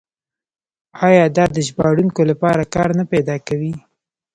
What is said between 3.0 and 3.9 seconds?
پیدا کوي؟